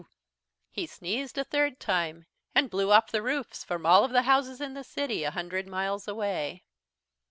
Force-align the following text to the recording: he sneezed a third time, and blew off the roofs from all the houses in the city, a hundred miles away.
he 0.71 0.87
sneezed 0.87 1.37
a 1.37 1.43
third 1.43 1.79
time, 1.79 2.25
and 2.55 2.71
blew 2.71 2.91
off 2.91 3.11
the 3.11 3.21
roofs 3.21 3.63
from 3.63 3.85
all 3.85 4.07
the 4.07 4.23
houses 4.23 4.59
in 4.59 4.73
the 4.73 4.83
city, 4.83 5.23
a 5.23 5.29
hundred 5.29 5.67
miles 5.67 6.07
away. 6.07 6.63